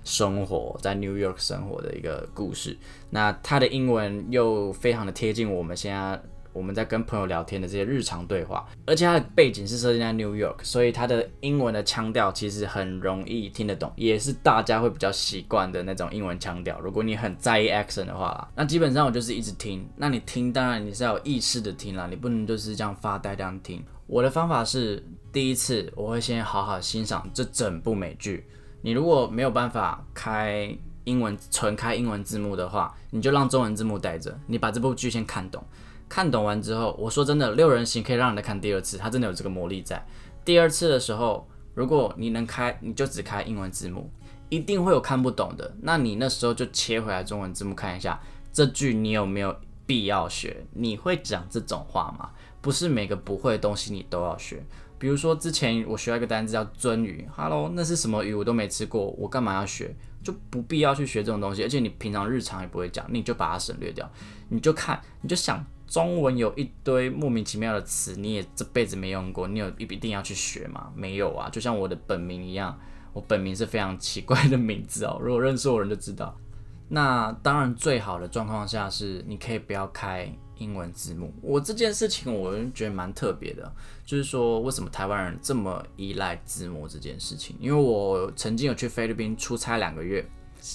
[0.04, 2.76] 生活在 New York 生活的一个故事。
[3.12, 6.20] 那它的英文又非常的贴近我们现在。
[6.54, 16.80] 我们在跟朋友聊天的这些日常对话，而且它的背景是设定在 New York，所以它的英文的腔调其实很容易听得懂，也是大家会比较习惯的那种英文腔调。
[16.80, 19.86] 如果你很在意 accent 的话，那基本上我就是一直听。
[19.96, 23.84] 那你听，当然你是要有意识的听啦，你不能就是这样发呆这样听。
[24.06, 28.46] 我的方法是，第一次我会先好好欣赏这整部美剧。
[28.82, 35.64] 你如果没有办法开英文纯开英文字幕的话，你就让中文字幕带着，你把这部剧先看懂。
[36.14, 40.06] 看懂完之后，我说真的，六人行可以让你再看第二次，它真的有这个魔力在。
[40.46, 44.08] 第二次的时候，如果你能开，你就只开英文字幕，
[44.48, 45.76] 一定会有看不懂的。
[45.82, 48.22] 那你那时候就切回来中文字幕看一下，
[48.52, 49.56] 这句你有没有
[49.88, 50.64] 必要学？
[50.74, 52.30] 你会讲这种话吗？
[52.62, 54.64] 不是每个不会的东西你都要学。
[55.00, 58.36] 比如说之前我学了一个单词叫鳟鱼，Hello，那是什么鱼？
[58.36, 59.96] 我都没吃过，我干嘛要学？
[60.24, 64.08] 就不必要去学这种东西，而且你平常日常也不会讲，你就把它省略掉，
[64.50, 65.66] 你就看，你就想。
[65.94, 70.92] 中文有一堆莫名其妙的词，你也这辈子没用过，你有一一定要去学吗？
[70.96, 72.76] 没有啊，就像我的本名一样，
[73.14, 75.20] 我本名是非常奇怪的名字哦。
[75.22, 76.36] 如果认识我人就知道。
[76.90, 80.28] 那当然，最好的状况下是你可以不要开
[80.58, 81.32] 英文字幕。
[81.44, 83.72] 我这件事情我觉得蛮特别的，
[84.04, 87.56] 就是说为什么台湾人这么依赖字幕这件事情？
[87.60, 90.28] 因为我曾经有去菲律宾出差两个月。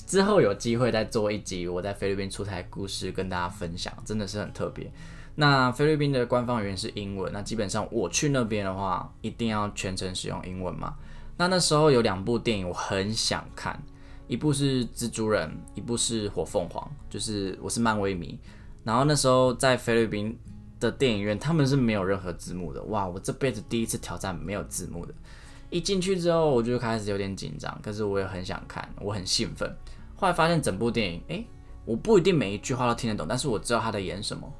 [0.07, 4.93] 之后有机会再做一集我在菲律宾出差故事跟大家分享，真的是很特别。
[5.37, 10.95] 那菲律宾的官方语言是英文，那基本上我去那边的话，一定要全程使用英文嘛。
[11.39, 13.83] 那那时候有两部电影我很想看，
[14.27, 18.39] 一部是蜘蛛人，一部是火凤凰，就是我是漫威迷。
[18.85, 20.37] 然后那时候在菲律宾
[20.79, 25.15] 的电影院，他们是没有任何字幕的，哇，我这辈子第一次挑战没有字幕的。
[25.71, 29.71] 一进去之后，我就开始有点紧张，可是我也很想看，我很兴奋。
[30.15, 31.47] 后来发现整部电影，诶，
[31.85, 34.51] 我不一定每一句话都听得懂，但是我知道他在演什么。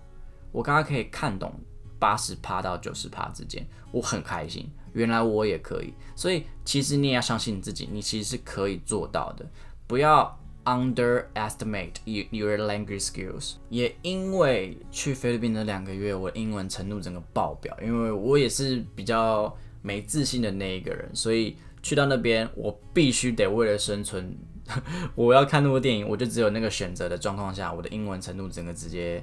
[0.53, 1.53] 我刚刚可以看懂
[1.99, 4.71] 八十趴到九十趴之间，我很开心。
[4.93, 9.45] 原来我也可以，所以其实你也要相信你自己，你其实是可以做到的。
[9.87, 13.55] 不要 underestimate your language skills。
[13.71, 19.57] 也因为去菲律宾的两个月，我英文程度整个爆表，因为我也是比较。
[19.83, 24.37] 没自信的那一个人，所以去到那边，我必须得为了生存，
[25.15, 29.23] 我要看那部电影，我就只有那个选择的状况下，我的英文程度整个直接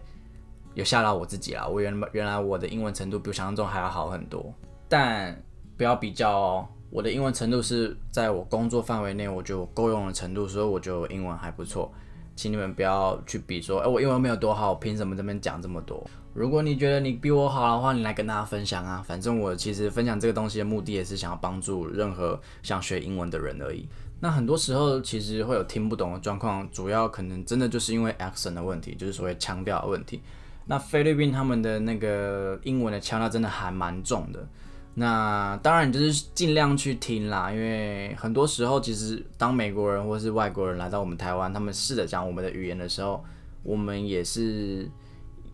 [0.73, 1.67] 有吓到我自己了。
[1.69, 4.53] 我原原来我的英文程度比想象中还要好很多，
[4.87, 5.39] 但
[5.77, 11.93] 不要比较哦，我的英文程度是在我工作范围内，我就够用的程度，所以我就英文还不错。
[12.37, 16.05] 请你们不要去比说，哎，我英文没有多好，凭什么这边讲这么多？
[16.35, 19.01] 如果你觉得你比我好的话，你来跟大家分享啊。
[19.01, 23.87] 反正我其实分享这个东西的目的也是想要帮助任何想学英文的人而已。
[24.19, 30.19] 那很多时候其实会有听不懂的状况，主要可能真的就是因为 accent 的问题，就是所谓腔调的问题。
[30.65, 34.45] 那菲律宾他们的那个英文的腔调真的还蛮重的。
[34.95, 43.23] 那当然就是尽量去听啦，因为很多时候其实当美国人或是外国人来到我们台湾，他们试着讲我们的语言的时候，
[43.63, 44.91] 我们也是。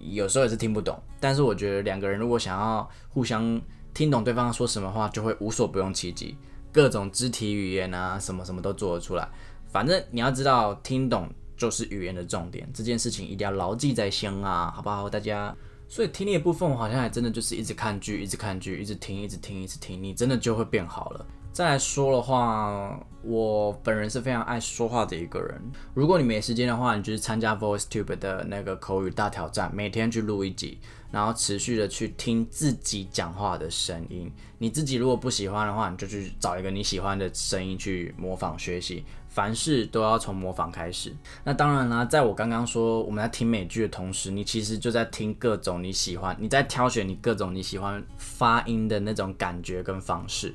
[0.10, 3.62] 有时候也是听不懂，但是我觉得两个人如果想要互相
[3.94, 6.36] 听懂对方说什么话，就会无所不用其极，
[6.72, 9.28] 各种肢体语言啊，什么什么都做得出来。
[9.70, 15.56] 反正你要知道，听懂就是语言的重点，这件事情一定要牢记在心啊，好不好，大家？
[15.88, 21.26] 所以听力的部分，我好像还真的就是一直看剧，一直看剧，一直听，一直听，一直听，你真的就会变好了。
[21.54, 25.62] 再来说的话，我本人是非常爱说话的一个人。
[25.94, 30.80] 如果你没时间的话，你就是参加 VoiceTube 的那个口语大挑战，每天去录一集，
[31.12, 34.32] 然后持续的去听自己讲话的声音。
[34.60, 39.04] 你自己如果不喜欢的话，你就去找一个你喜欢的声音去模仿学习。
[39.28, 41.14] 凡事都要从模仿开始。
[41.44, 50.54] 那当然啦，在我刚刚说我们在听美剧的同时，你其实就在听各种你喜欢，你在挑选你各种你喜欢发音的那种感觉跟方式。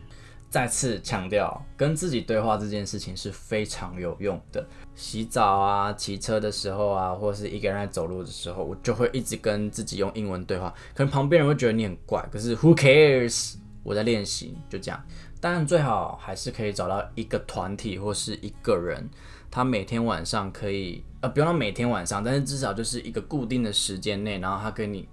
[0.49, 4.67] 再次强调，跟自己对话这件事情是非常有用的。
[4.95, 10.73] 洗澡啊、骑车的时候啊，或者是一个人在走路的时候，我就会一直跟自己用英文对话。
[10.95, 13.57] 可能旁边人会觉得你很怪，可是 Who cares？
[13.83, 15.01] 我在练习，就这样。
[15.41, 19.09] 当然，最好还是可以找到一个团体或是一个人，
[19.51, 25.09] 他每天晚上可以，呃，不用到每天晚上，但是至少就是一个固定的时间内，然后他跟你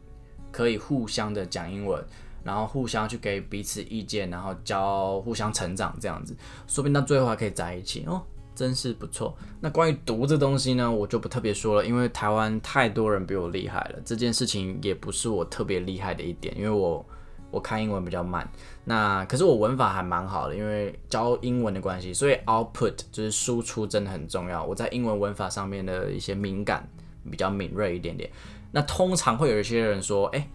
[0.52, 2.04] 可以互相的讲英文，
[2.44, 6.36] 然后互相去给彼此意见，然后教互相成长这样子，
[6.68, 8.22] 说不定到最后还可以在一起哦，
[8.54, 9.36] 真是不错。
[9.60, 17.06] 那关于读这东西呢，我就不特别说了，因为台湾太多人比我厉害了，这件事情也不是我特别厉害的一点，因为我。
[17.52, 18.52] 我看英文比较慢，
[18.84, 24.64] 那可是我文法还蛮好的，因为教英文的关系，所以 output 就是输出真的很重要。
[24.66, 26.90] 我在英文文法上面的一些敏感
[27.30, 28.28] 比较敏锐一点点。
[28.72, 30.50] 那通常会有一些人说，哎，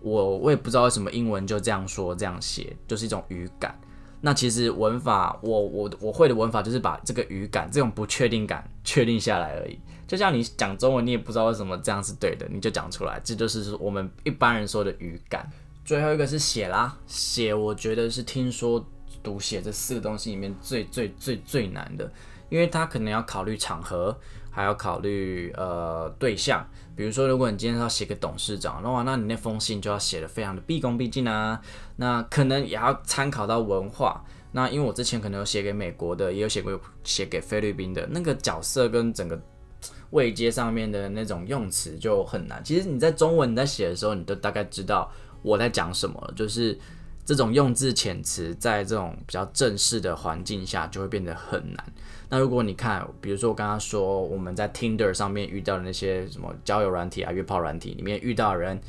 [0.00, 3.78] 我我也不知道为什么英文就这样说这样写，就是一种语感。
[4.20, 9.78] 那其实文法，我我我会的文法就是把这个语感这种不确定感确定下来而已。
[10.08, 15.48] 就像你讲中文，你也不知道为什么这样是对的，你就讲出来，这就是我们一般人说的语感。
[15.84, 18.84] 最后一个是写啦，写我觉得是听说
[19.22, 22.10] 读写这四个东西里面最最最最难的，
[22.48, 24.18] 因为它可能要考虑场合，
[24.50, 26.66] 还要考虑呃对象。
[26.98, 31.60] 比如说，如果你今天要写给董事长，那话，那你那封信就要写的非常的毕恭毕敬啊。
[31.94, 34.24] 那可能也要参考到文化。
[34.50, 39.40] 那因为我之前可能有写给美国的，也有写过写给菲律宾的，那个角色跟整个
[40.10, 42.60] 位阶上面的那种用词就很难。
[42.64, 45.08] 其实你在中文你在写的时候，你都大概知道。
[45.42, 46.32] 我在讲什么？
[46.34, 46.76] 就是
[47.24, 51.92] 这种用字遣词，在这种比较正式的环境下，就会变得很难。
[52.28, 58.80] 那如果你看，比如说我刚刚说我们在 Tinder 上面遇到的那些什么交友软体啊、约炮软体里面遇到的人，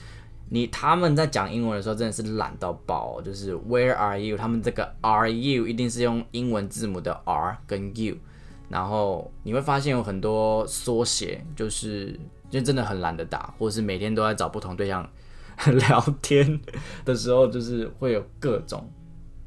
[0.49, 4.36] 你他们在讲英文的时候真的是懒到爆，就是 Where are you？
[4.36, 8.17] 他们这个 Are you 一定是用英文字母的 R 跟 U，
[8.67, 15.10] 然后你会发现有很多缩写，就是就真的很懒得打，或者是每天都在找不同对象。
[15.73, 16.58] 聊天
[17.04, 18.89] 的时候，就是会有各种，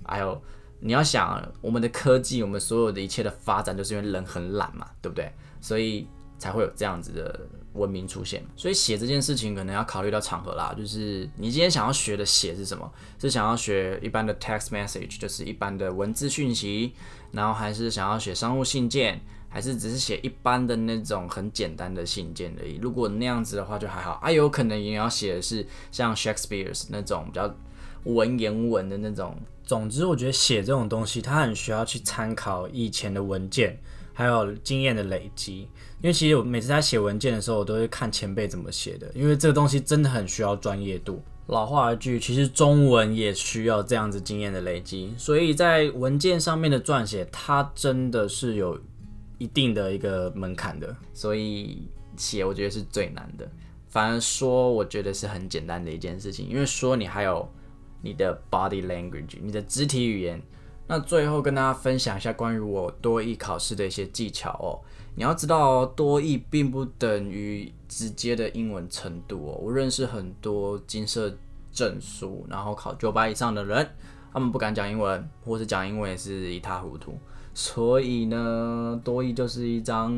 [0.04, 0.38] 还有
[0.84, 5.32] 你要想，我们的科技，我们所有的一切的发展，就是因为人很懒嘛，对不对？
[5.60, 8.44] 所以才会有这样子的文明出现。
[8.56, 10.74] 所以写这件事情，可能要考虑到场合啦。
[10.76, 12.92] 就是你今天想要学的写是什么？
[13.20, 16.92] 是想要学一般的 text message，就是一般的文字讯息，
[17.30, 19.20] 然后还是想要写商务信件？
[19.48, 22.78] 还是只是写一般的那种很简单的信件而已。
[22.82, 27.54] 如果那样子的话就还好啊，有可能也要写的是像 Shakespeare 那种比较
[28.02, 29.36] 文言文的那种。
[29.72, 33.80] 总之，我觉得写这种东西，它很需要去参考以前的文件，
[34.12, 35.60] 还有经验的累积。
[36.02, 41.22] 因为其实我每次在写文件的时候，我都会看前辈怎么写的，因为这个东西真的很需要专业度。
[41.46, 45.14] 老话一句，其实中文也需要这样子经验的累积。
[45.16, 48.78] 所以在文件上面的撰写，它真的是有。
[49.38, 53.50] 一定的一个门槛的，所以写我觉得是最难的。
[53.88, 57.52] 反而说，我觉得是很简单的一件事情，因为说你还有
[58.02, 60.42] 你的 body language，你的肢体语言。
[60.88, 64.76] 那最后跟大家分享一下关于我多译考试的一些技巧哦。
[65.14, 69.58] 你要知道，多译并不等于直接的英文程度哦。
[69.62, 71.32] 我认识很多金色
[71.72, 73.88] 证书，然后考九百以上的人，
[74.32, 77.14] 他们不敢讲英文，或是讲英文也是一塌糊涂。
[77.54, 80.14] 所以呢，多一就是一张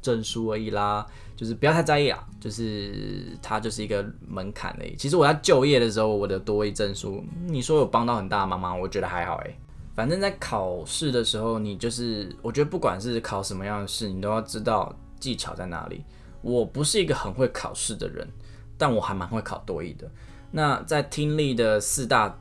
[0.00, 1.06] 证书而已啦，
[1.40, 4.94] 就是不要太在意啊，就是它就是一个门槛而已。
[4.94, 8.74] 其实我在就业的时候，我的多一证书，你说有帮到很大忙吗？
[8.74, 9.56] 我觉得还好诶。
[9.94, 16.04] 反正在考试的时候，你就是我觉得不管是考什么样的试，你都要知道技巧在哪里。
[16.42, 18.28] 我不是一个很会考试的人，
[18.76, 20.06] 但我还蛮会考多一的。
[20.50, 22.38] 那在听力的四大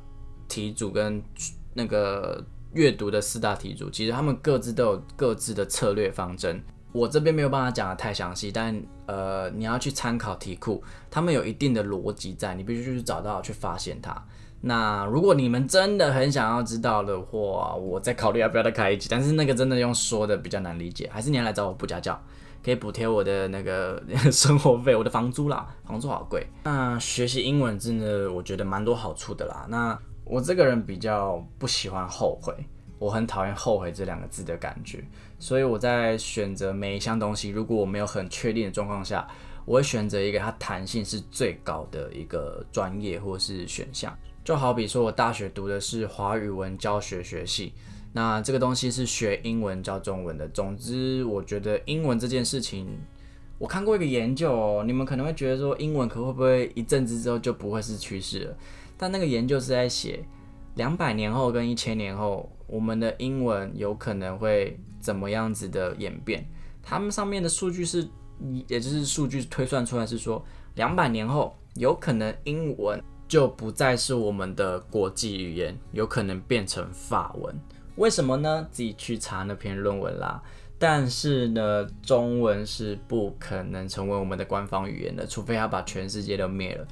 [0.49, 1.23] 题组跟
[1.73, 2.43] 那个。
[2.73, 6.63] 阅读的四大题组，其实他们各自都有各自的策略方针。
[6.91, 14.15] 我这边没有办法讲的太详细，但呃，你要去参考题库，他们有一定的逻辑在，你必须去找到去发现它。
[14.61, 19.07] 那如果你们真的很想要知道的话，我再考虑要不要再开一集。
[19.09, 22.19] 但是那个真的用说的比较难理解，还是你要来找我补家教，
[22.61, 26.45] 可以补贴我的那个 生活费，我的房租啦，房租好贵。
[26.63, 29.65] 那学习英文真的我觉得蛮多好处的啦。
[29.69, 32.53] 那我这个人比较不喜欢后悔，
[32.97, 35.01] 我很讨厌后悔这两个字的感觉，
[35.39, 39.27] 所以我在选择每一项东西，如果我没有很确定的状况下，
[39.65, 44.15] 我会选择一个它弹性是最高的一个专业或是选项。
[44.43, 47.73] 就好比说我大学读的是华语文教学学系，
[48.11, 50.47] 那这个东西是学英文教中文的。
[50.49, 52.87] 总之，我觉得英文这件事情，
[53.59, 58.57] 我看过一个研究哦，你们可能会觉得说英文可会不会一阵子之后就不会是趋势了？
[58.97, 60.25] 但那个研究是在写
[60.75, 66.45] 两百年后跟一千年后，我们的英文有可能会怎么样子的演变？
[66.81, 68.07] 他们上面的数据是，
[68.67, 70.43] 也就是数据推算出来是说，
[70.75, 73.01] 两百年后有可能英文。
[73.27, 77.55] 就不再是我们的国际语言，有可能变成法文。
[77.97, 78.67] 为什么呢？
[78.71, 80.41] 自己去查那篇论文啦。
[80.79, 86.87] 但是呢，中文是不可能成为我们的官方语言的，除非他把全世界都灭了。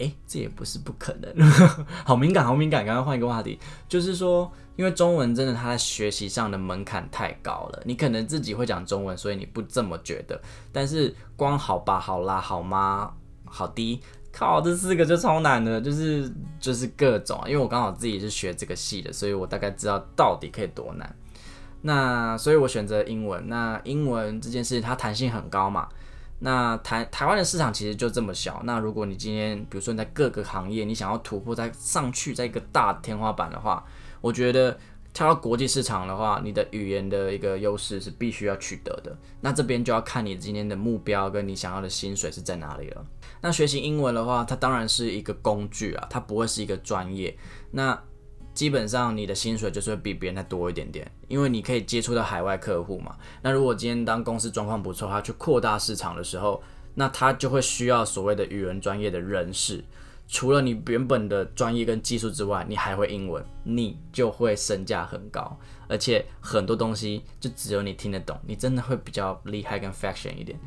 [0.00, 1.50] 诶，这也不是不可能。
[2.04, 2.84] 好敏感，好敏感。
[2.84, 3.56] 刚刚换一个话题，
[3.88, 7.82] 就是说，因为中文真的它在学习上的门槛太高了。
[7.84, 10.40] 你可能自己会讲中文，所以你不这么觉得。
[10.72, 13.12] 但是光好吧，好啦，好吗？
[13.44, 14.00] 好低。
[14.32, 16.28] 靠，这四个就超难的，就是
[16.58, 21.16] 就是各种，因为我刚好自己是学这个系的，所以我大概知道到底可以多难。
[21.82, 23.48] 那所以我选择英文。
[23.48, 25.88] 那英文这件事它弹性很高嘛？
[26.38, 28.60] 那台台湾的市场其实就这么小。
[28.64, 33.84] 那如果你今天比如说你在各个行业，你想要突破在上去在一个大天花板的话，
[34.20, 34.78] 我觉得。
[35.16, 39.16] 跳到国际市场的话，你的语言的一个优势是必须要取得的。
[39.40, 43.02] 那这边就要看你今天的目标跟你想要的薪水是在哪里了。
[43.40, 47.34] 那学习英文的话，它当然是一个工具啊，它不会是一个专业。
[47.70, 47.98] 那
[48.56, 53.14] 基本上你的薪水就是会比别人再多一点点，因为你可以接触到海外客户嘛。
[53.42, 56.62] 那如果今天当公司状况不错，他去扩大市场的时候，
[56.94, 59.84] 那他就会需要所谓的语言专业的人士。
[60.26, 70.58] 除了你原本的专业跟技术之外，你还会英文，你就会身价很高，而且很多东西就只有你听得懂，你真的会比较厉害跟 fashion 一点。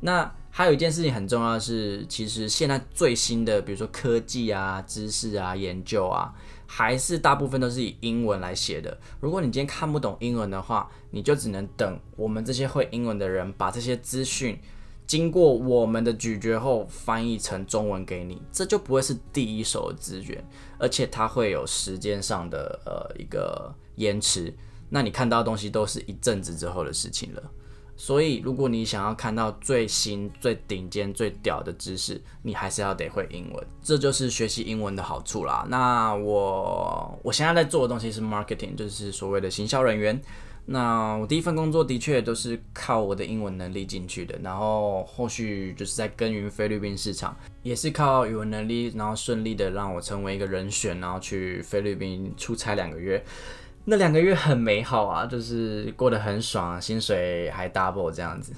[0.00, 6.34] 那还有一件事情很重要的是，其实现在最新的，比如说科技啊、知识啊、研究啊，
[6.66, 8.98] 还是大部分都是以英文来写的。
[9.20, 14.58] 如果你今天看不懂英文的话，你就只能等我们这些会英文的人把这些资讯。
[15.06, 20.44] 经过我们的咀嚼后，翻译成中文给你，这就不会是第一手的资源，
[20.78, 24.54] 而且它会有时间上的呃一个延迟。
[24.88, 27.42] 那你看到的东西都是一阵子之后的事情了。
[28.00, 33.66] 所以，如果你想要看到最新、最顶尖、最屌的知识，你还是要得会英文。
[33.82, 35.66] 这就是学习英文的好处啦。
[35.68, 40.18] 那我我现在在做的东西是 marketing，就是所谓的行销人员。
[40.64, 53.22] 那我第一份工作的确都是靠我的英文能力进去的，然后后续就是在耕耘菲律宾市场，也是靠语文能力，然后顺利的让我成为一个人选，然后去菲律宾出差两个月，
[53.84, 58.52] 那两个月很美好啊，就是过得很爽，薪水还 double 这样子。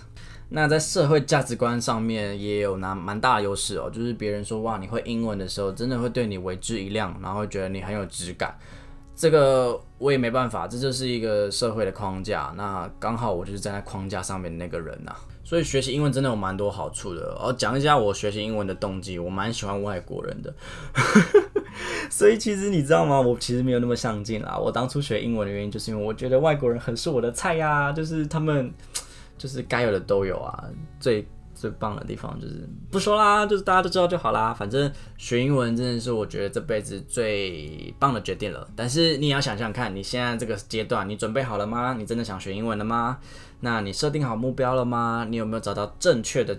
[0.50, 8.54] 那在社会价值观上面也有拿蛮大的优势哦，就是别人说哇你会英文的时候，真的会对你为之一亮，然后觉得你很有质感。
[9.14, 12.52] 这个我也没办法，这就是一个社会的框架。
[12.56, 15.14] 那刚好我就是站在框架上面的那个人呐。
[15.44, 17.36] 所以学习英文真的有蛮多好处的。
[17.42, 20.54] 我讲一下我学习英文的动机，我蛮喜欢外国人的。
[22.10, 23.20] 所以其实你知道吗？
[23.20, 24.58] 我其实没有那么上进啦。
[24.58, 28.72] 我当初学英文的原因，就是因为我觉得外国人很是我的菜呀，就是他们
[29.38, 30.64] 就是该有的都有啊，
[30.98, 31.26] 最。
[31.54, 34.52] 最棒的地方就是不说啦，就是大家都知道就好啦。
[34.52, 38.66] 反正学英文真的是我觉得这辈子最棒的决定了。
[38.74, 41.94] 但是你也要想想看，你现在这个阶段，你准备好了吗？
[41.96, 43.18] 你真的想学英文了吗？
[43.60, 45.24] 那你设定好目标了吗？
[45.30, 46.58] 你有没有找到正确的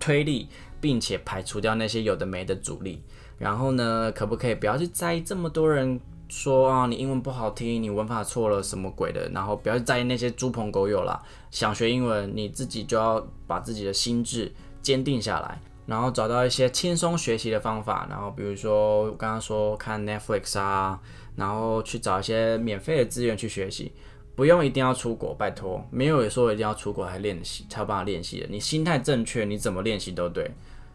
[0.00, 0.48] 推力，
[0.80, 3.04] 并且排除掉那些有的没的阻力？
[3.40, 5.98] 然后呢，可不可以不要去在意这么多人？
[6.32, 9.28] 说啊，你英文不好听，你文法错了，什么鬼的？
[9.30, 11.20] 然后不要在意那些猪朋狗友啦。
[11.50, 18.06] 想学英文，你自己就要把自己的心智坚定下来，然后找到一些轻松学习的方法。
[18.08, 21.00] 然后比如说我刚刚说看 Netflix 啊，
[21.34, 23.90] 然后去找一些免费的资源去学习，
[24.36, 28.46] 不用一定要出国，拜托，没有说一定要出国来练习才有办法练习的。
[28.48, 30.48] 你心态正确，你怎么练习都对。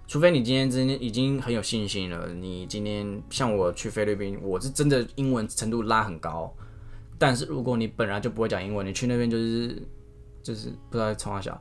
[0.07, 6.53] 除非你今天真已经很有信心了，你今天像我去菲律宾，我是真的英文程度拉很高。
[7.17, 9.81] 但是如果你本来就不会讲英文，你去那边就是
[10.43, 11.59] 就是不知道从哪小。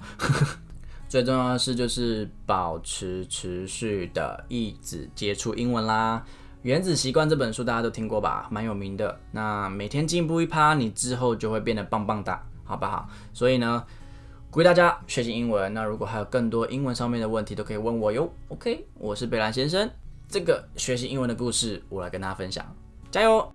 [1.09, 6.23] 最重要的是就是保持持续的一直接触英文啦。
[6.63, 9.19] 《原子习惯》这本书大家都听过吧，蛮有名的。
[9.33, 13.09] 那每天进步一趴，你之后就会变得棒棒哒，好不好？
[13.33, 13.85] 所以呢。
[14.55, 15.75] 鼓励大家学习英文。
[15.75, 18.33] 那如果还有更多英文上面的问题，都可以问我哟。
[18.51, 19.91] OK，我是贝兰先生。
[20.29, 22.65] 这个学习英文的故事，我来跟大家分享。
[23.11, 23.53] 加油！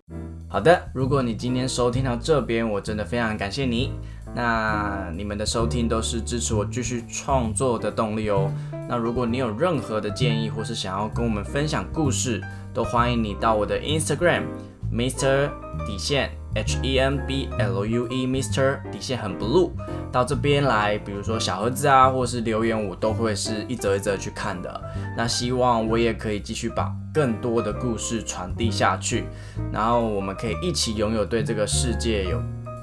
[0.50, 3.94] 好的，如果你今天收听到这边，我真的非常感谢你。
[4.36, 8.52] 那你们的收听都是支持我继续创作的动力哦。
[8.90, 12.44] 那如果你有任何的建议，或是想要跟我们分享故事，
[12.74, 14.44] 都欢迎你到我的 Instagram
[14.92, 15.50] Mr
[15.88, 19.72] 底线 H E M B L U E Mister，底线很 blue
[20.12, 24.82] 到这边来，比如说小盒子啊，或是留言，我都会是一则一则去看的。
[25.16, 29.26] 那希望我也可以继续把更多的故事传递下去，
[29.72, 32.42] 然后我们可以一起拥有对这个世界有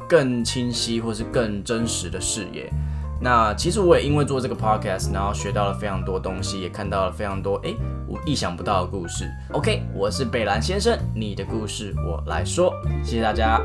[0.09, 2.73] 更清晰或是更真实的视野。
[3.21, 9.31] 那其实我也因为做这个 podcast，然后学到了非常多东西，也看到了非常多诶我意想不到的故事。
[9.53, 13.61] OK，我是北兰先生，你的故事我来说，谢谢大家。